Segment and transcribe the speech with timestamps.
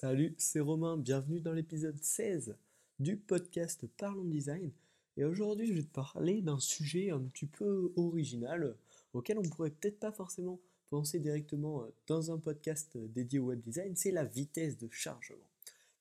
[0.00, 2.54] Salut, c'est Romain, bienvenue dans l'épisode 16
[3.00, 4.70] du podcast Parlons Design.
[5.16, 8.76] Et aujourd'hui, je vais te parler d'un sujet un petit peu original
[9.12, 13.60] auquel on pourrait peut-être pas forcément penser directement euh, dans un podcast dédié au web
[13.60, 15.50] design, c'est la vitesse de chargement.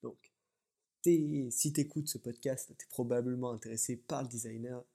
[0.04, 0.32] Donc,
[1.02, 4.30] si tu écoutes ce podcast, tu es probablement intéressé par le,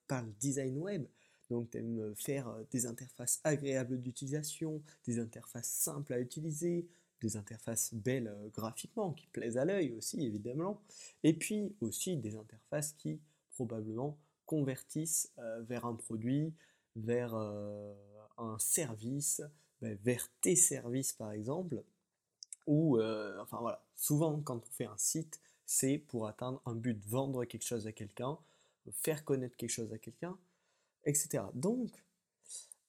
[0.07, 1.07] par le design web.
[1.51, 6.87] Donc, tu aimes faire euh, des interfaces agréables d'utilisation, des interfaces simples à utiliser,
[7.23, 10.83] des interfaces belles euh, graphiquement, qui plaisent à l'œil aussi évidemment,
[11.23, 13.21] et puis aussi des interfaces qui
[13.51, 16.53] probablement convertissent euh, vers un produit,
[16.97, 17.95] vers euh,
[18.37, 19.43] un service,
[19.81, 21.83] ben, vers tes services par exemple,
[22.67, 23.01] ou
[23.41, 27.65] enfin voilà, souvent quand on fait un site, c'est pour atteindre un but, vendre quelque
[27.65, 28.39] chose à quelqu'un,
[28.93, 30.39] faire connaître quelque chose à quelqu'un,
[31.05, 31.43] etc.
[31.55, 31.91] Donc,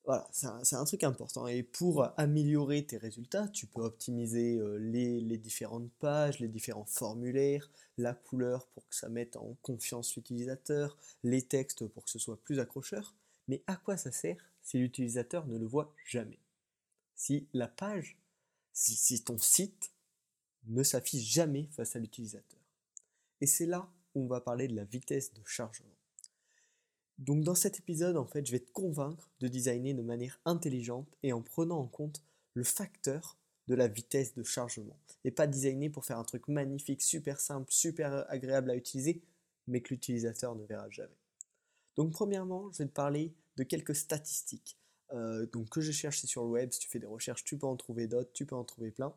[0.05, 1.47] voilà, c'est un, truc important.
[1.47, 7.71] Et pour améliorer tes résultats, tu peux optimiser euh, les, différentes pages, les différents formulaires,
[7.97, 12.41] la couleur pour que ça mette en confiance l'utilisateur, les textes pour que ce soit
[12.43, 13.15] plus accrocheur.
[13.47, 16.39] Mais à quoi ça sert si l'utilisateur ne le voit jamais?
[17.15, 18.17] Si la page,
[18.73, 19.93] si ton site
[20.67, 22.59] ne s'affiche jamais face à l'utilisateur.
[23.39, 25.89] Et c'est là où on va parler de la vitesse de chargement.
[27.23, 31.07] Donc dans cet épisode, en fait, je vais te convaincre de designer de manière intelligente
[31.23, 32.21] et en prenant en compte
[32.53, 34.99] le facteur de la vitesse de chargement.
[35.23, 39.21] Et pas designer pour faire un truc magnifique, super simple, super agréable à utiliser,
[39.67, 41.17] mais que l'utilisateur ne verra jamais.
[41.95, 44.77] Donc premièrement, je vais te parler de quelques statistiques
[45.13, 46.73] euh, donc, que j'ai cherchées sur le web.
[46.73, 49.15] Si tu fais des recherches, tu peux en trouver d'autres, tu peux en trouver plein.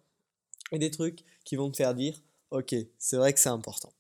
[0.70, 3.92] Et des trucs qui vont te faire dire, ok, c'est vrai que c'est important.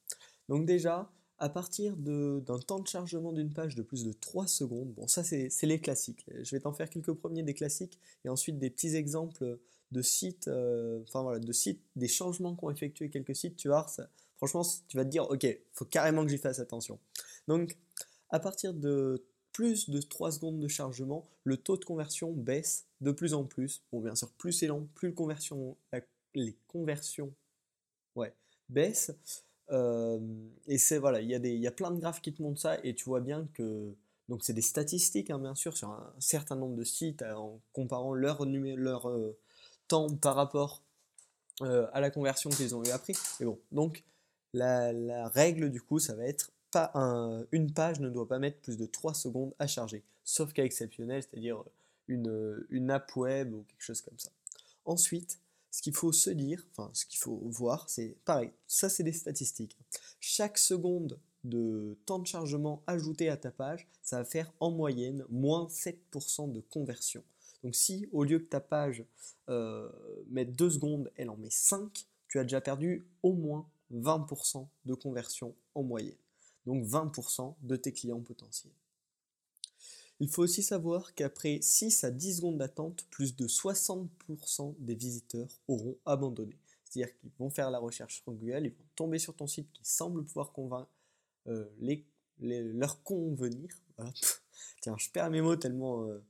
[0.48, 4.92] Donc déjà, à partir d'un temps de chargement d'une page de plus de 3 secondes,
[4.94, 8.58] bon ça c'est les classiques, je vais t'en faire quelques premiers des classiques et ensuite
[8.58, 9.58] des petits exemples
[9.92, 13.86] de sites, euh, enfin voilà, de sites, des changements qu'ont effectué quelques sites, tu vois,
[14.38, 16.98] franchement tu vas te dire ok, faut carrément que j'y fasse attention.
[17.48, 17.76] Donc
[18.30, 23.10] à partir de plus de 3 secondes de chargement, le taux de conversion baisse de
[23.10, 23.82] plus en plus.
[23.92, 25.76] Bon bien sûr plus c'est long, plus le conversion,
[26.34, 27.32] les conversions
[28.16, 28.34] ouais,
[28.68, 29.12] baissent.
[29.70, 30.18] Euh,
[30.68, 32.78] et c'est voilà, il y, a y a plein de graphes qui te montrent ça
[32.84, 33.92] et tu vois bien que
[34.28, 37.60] donc c'est des statistiques hein, bien sûr sur un certain nombre de sites euh, en
[37.72, 39.36] comparant leur, leur euh,
[39.88, 40.82] temps par rapport
[41.60, 43.14] à la conversion qu'ils ont eu après.
[43.40, 44.04] Mais bon, donc
[44.52, 48.38] la, la, règle du coup ça va être pas un, une page ne doit pas
[48.38, 51.64] mettre plus de 3 secondes à charger, sauf cas exceptionnel, c'est-à-dire
[52.08, 54.30] une, une app web ou quelque chose comme ça.
[54.84, 55.40] Ensuite,
[55.76, 59.12] ce qu'il faut se dire, enfin ce qu'il faut voir, c'est pareil, ça c'est des
[59.12, 59.76] statistiques.
[60.20, 65.26] Chaque seconde de temps de chargement ajouté à ta page, ça va faire en moyenne
[65.28, 67.22] moins 7% de conversion.
[67.62, 69.04] Donc si au lieu que ta page
[69.50, 69.90] euh,
[70.30, 74.94] mette 2 secondes, elle en met 5, tu as déjà perdu au moins 20% de
[74.94, 76.16] conversion en moyenne.
[76.64, 78.72] Donc 20% de tes clients potentiels.
[80.18, 85.60] Il faut aussi savoir qu'après 6 à 10 secondes d'attente, plus de 60% des visiteurs
[85.68, 86.56] auront abandonné.
[86.84, 89.84] C'est-à-dire qu'ils vont faire la recherche sur Google, ils vont tomber sur ton site qui
[89.84, 90.90] semble pouvoir convaincre,
[91.48, 92.06] euh, les,
[92.38, 93.68] leur convenir.
[94.80, 96.24] Tiens, je perds mes mots tellement, euh,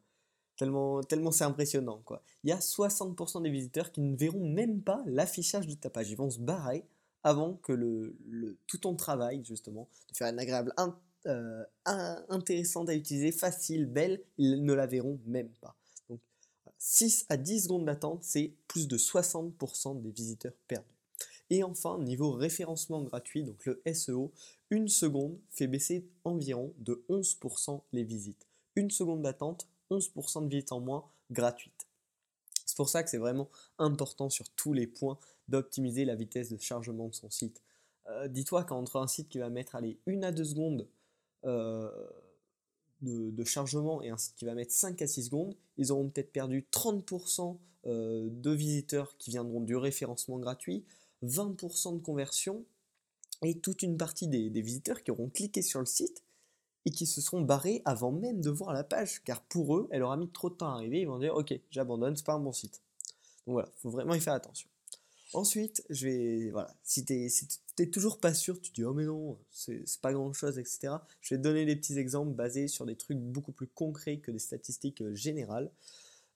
[0.56, 2.03] tellement, tellement c'est impressionnant.
[2.04, 2.22] Quoi.
[2.42, 6.10] Il y a 60% des visiteurs qui ne verront même pas l'affichage de ta page.
[6.10, 6.84] Ils vont se barrer
[7.22, 10.72] avant que le, le, tout ton travail, justement, de faire une agréable
[11.26, 11.64] euh,
[12.28, 15.76] intéressante à utiliser, facile, belle, ils ne la verront même pas.
[16.09, 16.20] Donc
[16.78, 20.86] 6 à 10 secondes d'attente, c'est plus de 60% des visiteurs perdus.
[21.50, 24.32] Et enfin, niveau référencement gratuit, donc le SEO,
[24.70, 28.47] une seconde fait baisser environ de 11% les visites.
[28.75, 31.86] Une seconde d'attente, 11% de visites en moins gratuites.
[32.65, 33.48] C'est pour ça que c'est vraiment
[33.78, 37.62] important sur tous les points d'optimiser la vitesse de chargement de son site.
[38.09, 40.88] Euh, dis-toi qu'entre un site qui va mettre allez, une à deux secondes
[41.47, 41.91] euh,
[43.03, 46.33] de, chargement et un site qui va mettre 5 à 6 secondes, ils auront peut-être
[46.33, 50.84] perdu 30% euh, de visiteurs qui viendront du référencement gratuit,
[51.25, 52.65] 20% de conversion
[53.43, 56.25] et toute une partie des, visiteurs qui auront cliqué sur le site
[56.84, 60.03] et qui se seront barrés avant même de voir la page, car pour eux, elle
[60.03, 62.41] aura mis trop de temps à arriver, ils vont dire ok, j'abandonne, c'est pas un
[62.41, 62.81] bon site.
[63.47, 64.69] Donc voilà, il faut vraiment y faire attention.
[65.33, 67.04] Ensuite, je vais, voilà, si
[67.78, 70.95] n'es toujours pas sûr, tu dis oh mais non, c'est pas grand chose, etc.
[71.21, 74.31] Je vais te donner des petits exemples basés sur des trucs beaucoup plus concrets que
[74.31, 75.71] des statistiques euh, générales.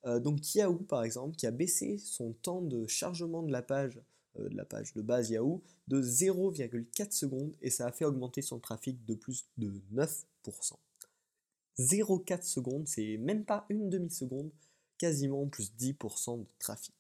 [0.07, 4.01] Euh, donc Yahoo par exemple, qui a baissé son temps de chargement de la page,
[4.39, 8.43] euh, de la page de base Yahoo, de 0,4 secondes et ça a fait augmenter
[8.43, 10.25] son trafic de plus de 9%.
[11.79, 14.51] 0,4 secondes, c'est même pas une demi-seconde,
[14.99, 17.00] quasiment plus 10% de trafic.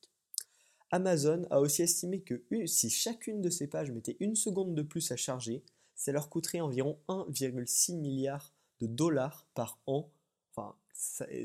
[0.92, 5.12] Amazon a aussi estimé que si chacune de ces pages mettait une seconde de plus
[5.12, 5.62] à charger,
[5.94, 10.10] ça leur coûterait environ 1,6 milliard de dollars par an.
[10.50, 10.74] Enfin,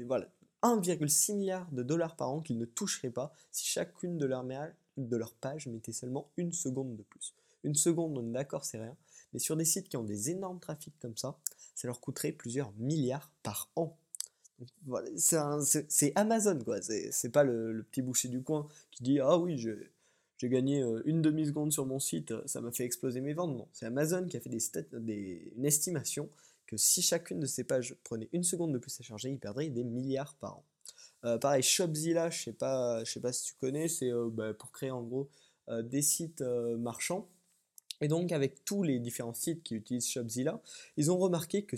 [0.06, 0.28] voilà,
[0.64, 5.68] 1,6 milliard de dollars par an qu'ils ne toucheraient pas si chacune de leurs, pages
[5.68, 7.36] mettait seulement une seconde de plus.
[7.64, 8.96] Une seconde, on est d'accord, c'est rien.
[9.34, 11.38] Mais sur des sites qui ont des énormes trafics comme ça,
[11.76, 13.98] ça leur coûterait plusieurs milliards par an.
[14.86, 16.81] Voilà, c'est Amazon, quoi.
[16.81, 21.22] C'est pas le, petit boucher du coin qui dit Ah oui, j'ai gagné euh, une
[21.22, 23.57] demi-seconde sur mon site, ça m'a fait exploser mes ventes.
[23.57, 26.30] Non, c'est Amazon qui a fait des, une estimation
[26.68, 29.69] que si chacune de ces pages prenait une seconde de plus à charger, il perdrait
[29.69, 30.63] des milliards par an.
[31.25, 34.72] Euh, pareil, Shopzilla, je sais pas, sais pas si tu connais, c'est euh, bah, pour
[34.72, 35.30] créer en gros
[35.68, 37.28] des sites marchands.
[38.00, 40.62] Et donc avec tous les différents sites qui utilisent Shopzilla,
[40.96, 41.75] ils ont remarqué que,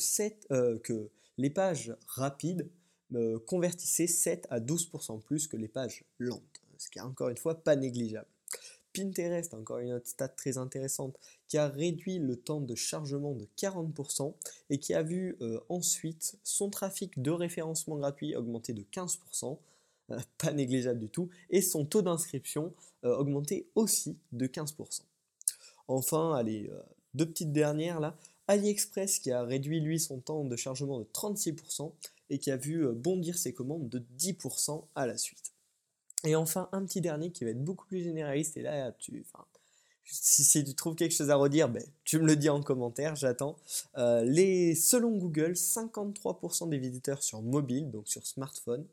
[0.79, 2.69] que les pages rapides
[3.15, 7.37] euh, convertissaient 7 à 12% plus que les pages lentes, ce qui est encore une
[7.37, 8.27] fois pas négligeable.
[8.93, 11.17] Pinterest, encore une autre stat très intéressante,
[11.47, 14.33] qui a réduit le temps de chargement de 40%
[14.69, 19.57] et qui a vu euh, ensuite son trafic de référencement gratuit augmenter de 15%,
[20.11, 22.73] euh, pas négligeable du tout, et son taux d'inscription
[23.03, 25.01] augmenter aussi de 15%.
[25.87, 26.69] Enfin, allez,
[27.13, 31.91] deux petites dernières là, AliExpress qui a réduit lui son temps de chargement de 36%
[32.29, 35.53] et qui a vu euh, bondir ses commandes de 10% à la suite.
[36.23, 39.23] Et enfin, un petit dernier qui va être beaucoup plus généraliste, et là, tu,
[40.03, 43.57] si, tu trouves quelque chose à redire, ben, tu me le dis en commentaire, j'attends.
[43.97, 44.25] Euh,
[44.75, 48.85] selon Google, 53% des visiteurs sur mobile, donc sur smartphone,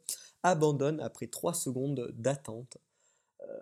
[0.43, 2.77] abandonnent après 3 secondes d'attente.
[3.41, 3.61] Euh,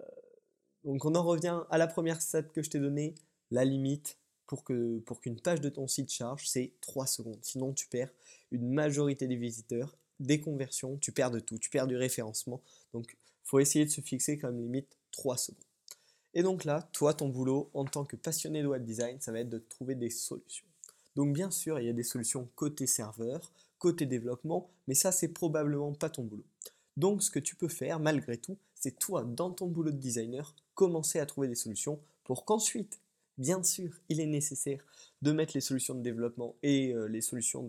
[0.84, 3.14] donc on en revient à la première stat que je t'ai donnée,
[3.50, 7.38] la limite, pour qu'une pour page de ton site charge, c'est 3 secondes.
[7.42, 8.10] Sinon, tu perds
[8.50, 12.60] une majorité des visiteurs, des conversions, tu perds de tout, tu perds du référencement.
[12.92, 15.64] Donc, il faut essayer de se fixer comme limite 3 secondes.
[16.34, 19.40] Et donc là, toi, ton boulot en tant que passionné de web design, ça va
[19.40, 20.66] être de trouver des solutions.
[21.14, 25.28] Donc bien sûr, il y a des solutions côté serveur, côté développement, mais ça, c'est
[25.28, 26.46] probablement pas ton boulot.
[26.96, 30.54] Donc ce que tu peux faire, malgré tout, c'est toi, dans ton boulot de designer,
[30.74, 33.00] commencer à trouver des solutions pour qu'ensuite
[33.38, 34.84] Bien sûr, il est nécessaire
[35.22, 37.68] de mettre les solutions de développement et euh, les solutions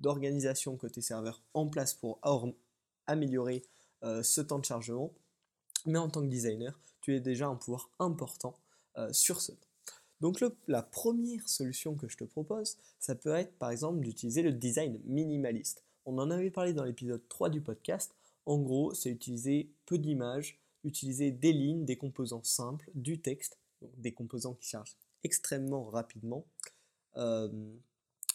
[0.00, 2.20] d'organisation côté serveur en place pour
[3.06, 3.64] améliorer
[4.04, 5.12] euh, ce temps de chargement.
[5.86, 8.54] Mais en tant que designer, tu es déjà un pouvoir important
[8.98, 9.68] euh, sur ce temps.
[10.20, 14.52] Donc la première solution que je te propose, ça peut être par exemple d'utiliser le
[14.52, 15.84] design minimaliste.
[16.04, 18.14] On en avait parlé dans l'épisode 3 du podcast.
[18.44, 23.58] En gros, c'est utiliser peu d'images, utiliser des lignes, des composants simples, du texte
[23.96, 26.46] des composants qui chargent extrêmement rapidement.
[27.16, 27.48] Euh,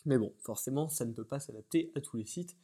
[0.06, 2.58] mais bon, forcément, ça ne peut pas s'adapter à tous les sites.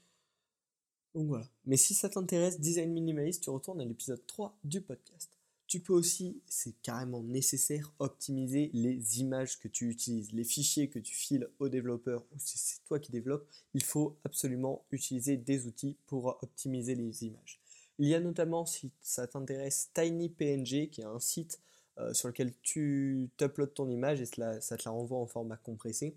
[1.16, 1.50] Donc voilà.
[1.66, 5.32] Mais si ça t'intéresse, design minimaliste, tu retournes à l'épisode 3 du podcast.
[5.68, 10.98] Tu peux aussi, c'est carrément nécessaire, optimiser les images que tu utilises, les fichiers que
[10.98, 15.68] tu files aux développeurs ou si c'est toi qui développes, il faut absolument utiliser des
[15.68, 17.62] outils pour optimiser les images.
[18.00, 21.60] Il y a notamment, si ça t'intéresse, TinyPNG, qui est un site
[22.00, 26.16] euh, sur lequel tu uploads ton image et ça te la renvoie en format compressé.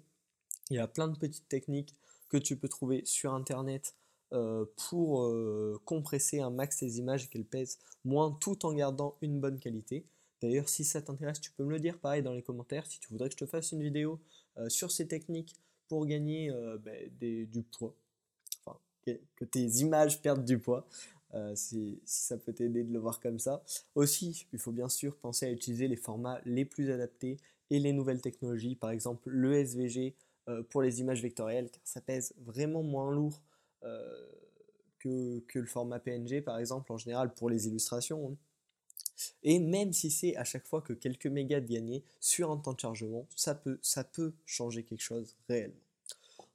[0.71, 1.97] Il y a plein de petites techniques
[2.29, 3.97] que tu peux trouver sur internet
[4.33, 9.17] euh, pour euh, compresser un max tes images et qu'elles pèsent moins tout en gardant
[9.23, 10.07] une bonne qualité.
[10.41, 12.87] D'ailleurs, si ça t'intéresse, tu peux me le dire pareil dans les commentaires.
[12.87, 14.21] Si tu voudrais que je te fasse une vidéo
[14.69, 15.57] sur ces techniques
[15.89, 17.95] pour gagner ben, du poids,
[18.65, 20.89] enfin, que tes images perdent du poids,
[21.35, 23.63] euh, si, ça peut t'aider de le voir comme ça.
[23.95, 27.39] Aussi, il faut bien sûr penser à utiliser les formats les plus adaptés
[27.71, 30.15] et les nouvelles technologies, par exemple le SVG
[30.49, 33.41] euh, pour les images vectorielles, car ça pèse vraiment moins lourd
[33.85, 34.27] euh,
[34.99, 38.33] que, que, le format PNG, par exemple, en général pour les illustrations.
[38.33, 38.37] Hein.
[39.43, 42.75] Et même si c'est à chaque fois que quelques mégas de gagner sur un temps
[42.75, 45.77] de chargement, ça peut, ça peut changer quelque chose réellement.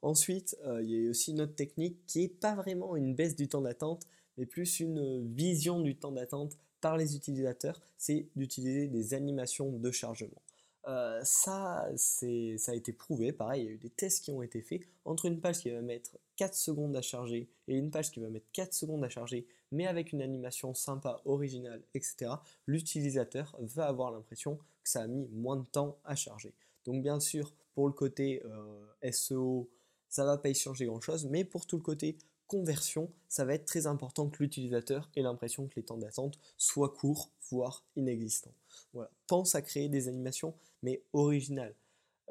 [0.04, 3.48] Ensuite, il y a aussi une autre technique qui n'est pas vraiment une baisse du
[3.48, 4.06] temps d'attente,
[4.38, 9.92] mais plus une vision du temps d'attente par les utilisateurs, c'est d'utiliser des animations de
[9.92, 10.42] chargement.
[10.88, 14.42] Euh, ça, ça a été prouvé, pareil, il y a eu des tests qui ont
[14.42, 18.12] été faits entre une page qui va mettre 4 secondes à charger et une page
[18.12, 22.32] qui va mettre 4 secondes à charger, mais avec une animation sympa, originale, etc.
[22.68, 26.54] L'utilisateur va avoir l'impression que ça a mis moins de temps à charger.
[26.86, 29.70] Donc bien sûr, pour le côté euh, SEO,
[30.08, 33.54] ça va pas y changer grand chose, mais pour tout le côté conversion, ça va
[33.54, 38.54] être très important que l'utilisateur ait l'impression que les temps d'attente soient courts, voire inexistants.
[38.94, 39.12] Voilà.
[39.28, 41.76] Pense à créer des animations, mais originales,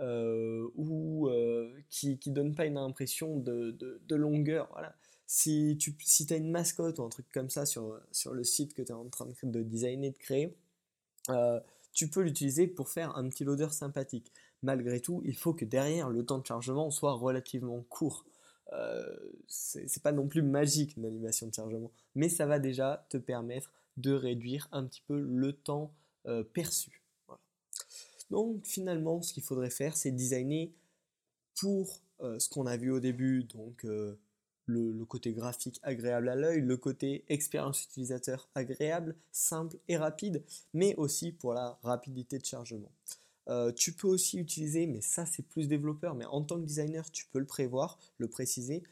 [0.01, 4.69] euh, ou euh, qui ne donnent pas une impression de, longueur.
[4.73, 4.95] Voilà.
[5.27, 8.75] Si tu si as une mascotte ou un truc comme ça sur, sur le site
[8.75, 10.57] que tu es en train de, designer, de créer,
[11.31, 11.61] euh,
[11.93, 14.33] tu peux l'utiliser pour faire un petit loader sympathique.
[14.63, 18.25] Malgré tout, il faut que derrière le temps de chargement soit relativement court.
[18.73, 23.17] Euh, c'est pas non plus magique une animation de chargement, mais ça va déjà te
[23.17, 25.93] permettre de réduire un petit peu le temps
[26.27, 27.03] euh, perçu.
[28.31, 30.73] Donc finalement, ce qu'il faudrait faire, c'est designer
[31.61, 33.87] pour euh, ce qu'on a vu au début, donc
[34.67, 40.43] le, côté graphique agréable à l'œil, le côté expérience utilisateur agréable, simple et rapide,
[40.75, 42.91] mais aussi pour la rapidité de chargement.
[43.77, 47.27] Tu peux aussi utiliser, mais ça c'est plus développeur, mais en tant que designer, tu
[47.27, 48.83] peux le prévoir, le préciser,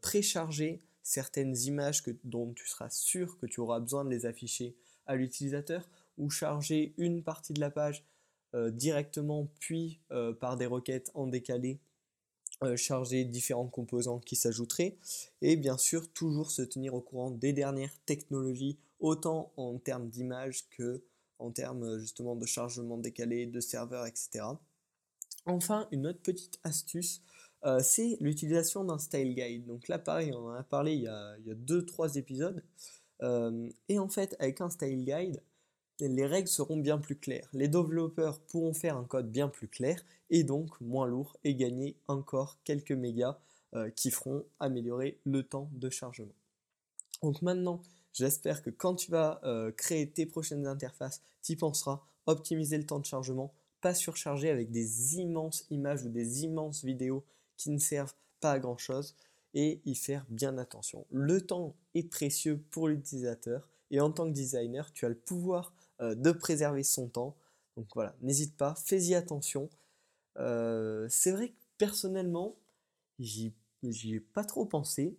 [0.00, 4.74] précharger certaines images que, dont tu seras sûr que tu auras besoin de les afficher
[5.06, 8.04] à l'utilisateur ou charger une partie de la page
[8.54, 11.78] euh, directement puis euh, par des requêtes en décalé
[12.62, 14.96] euh, charger différents composants qui s'ajouteraient
[15.42, 20.68] et bien sûr toujours se tenir au courant des dernières technologies autant en termes d'image
[20.70, 21.02] que
[21.38, 24.44] en termes justement de chargement décalé, de serveurs, etc.
[25.46, 27.22] Enfin, une autre petite astuce,
[27.64, 29.66] euh, c'est l'utilisation d'un style guide.
[29.66, 32.62] Donc là, pareil, on en a parlé il y a 2-3 épisodes.
[33.22, 35.42] Euh, et en fait, avec un style guide,
[36.00, 37.48] les règles seront bien plus claires.
[37.52, 41.96] Les développeurs pourront faire un code bien plus clair et donc moins lourd et gagner
[42.08, 43.38] encore quelques mégas
[43.74, 46.34] euh, qui feront améliorer le temps de chargement.
[47.22, 47.80] Donc maintenant,
[48.14, 49.40] j'espère que quand tu vas
[49.76, 54.70] créer tes prochaines interfaces, tu y penseras, optimiser le temps de chargement, pas surcharger avec
[54.70, 57.22] des immenses images ou des immenses vidéos
[57.56, 59.14] qui ne servent pas à grand chose
[59.54, 61.06] et y faire bien attention.
[61.10, 65.74] Le temps est précieux pour l'utilisateur et en tant que designer, tu as le pouvoir
[66.00, 67.36] euh, de préserver son temps.
[67.76, 69.70] Donc voilà, n'hésite pas, fais-y attention.
[70.38, 72.56] Euh, c'est vrai que personnellement,
[73.18, 75.16] j'y ai pas trop pensé.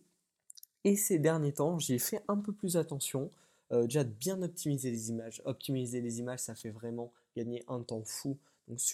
[0.86, 3.32] Et ces derniers temps, j'y ai fait un peu plus attention.
[3.72, 5.42] Euh, déjà de bien optimiser les images.
[5.44, 8.38] Optimiser les images, ça fait vraiment gagner un temps fou.
[8.68, 8.92] Donc si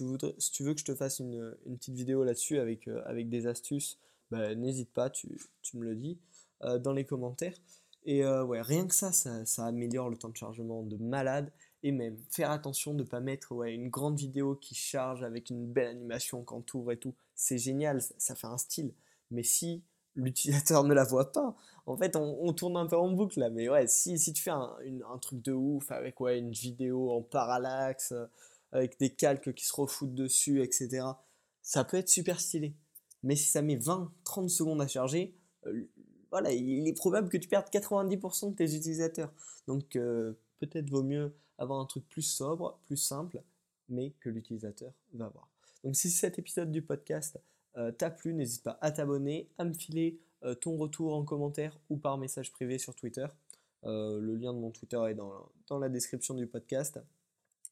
[0.51, 3.97] tu, veux que je te fasse une, petite vidéo là-dessus avec, euh, avec des astuces,
[4.31, 5.37] bah, n'hésite pas, tu,
[5.73, 6.17] me le dis
[6.63, 7.55] euh, dans les commentaires.
[8.05, 11.51] Et ouais, rien que ça, ça, améliore le temps de chargement de malade.
[11.83, 15.51] Et même faire attention de ne pas mettre ouais, une grande vidéo qui charge avec
[15.51, 17.13] une belle animation quand tu ouvres et tout.
[17.35, 18.93] C'est génial, ça, fait un style.
[19.29, 19.83] Mais si
[20.15, 23.49] l'utilisateur ne la voit pas, en fait on, tourne un peu en boucle là.
[23.49, 27.21] Mais ouais, si, si tu fais un, truc de ouf avec ouais, une vidéo en
[27.21, 28.13] parallaxe,
[28.71, 31.05] avec des calques qui se refoutent dessus, etc.
[31.61, 32.73] Ça peut être super stylé.
[33.23, 35.35] Mais si ça met 20-30 secondes à charger,
[35.67, 35.87] euh,
[36.31, 39.31] voilà, il est probable que tu perdes 90% de tes utilisateurs.
[39.67, 43.43] Donc euh, peut-être vaut mieux avoir un truc plus sobre, plus simple,
[43.89, 45.47] mais que l'utilisateur va voir.
[45.83, 47.39] Donc si cet épisode du podcast euh,
[47.97, 50.19] t'a plu, n'hésite pas à t'abonner, à me filer
[50.59, 53.27] ton retour en commentaire ou par message privé sur Twitter.
[53.83, 56.99] le lien de mon Twitter est dans la description du podcast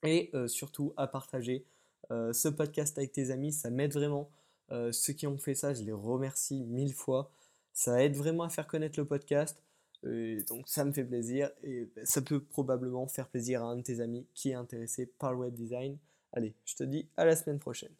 [0.03, 1.65] et euh, surtout à partager
[2.11, 4.29] euh, ce podcast avec tes amis, ça m'aide vraiment.
[4.71, 7.31] Euh, ceux qui ont fait ça, je les remercie mille fois.
[7.73, 9.61] Ça aide vraiment à faire connaître le podcast.
[10.03, 13.99] donc ça me fait plaisir et ça peut probablement faire plaisir à un de tes
[13.99, 15.97] amis qui est intéressé par le web design.
[16.31, 17.91] Allez, je te dis à la semaine prochaine.